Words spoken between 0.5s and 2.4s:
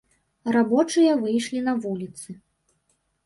Рабочыя выйшлі на вуліцы.